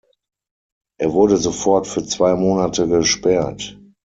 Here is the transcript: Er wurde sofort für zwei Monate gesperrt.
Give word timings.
Er 0.99 1.13
wurde 1.13 1.37
sofort 1.37 1.85
für 1.85 2.03
zwei 2.03 2.33
Monate 2.33 2.87
gesperrt. 2.87 3.77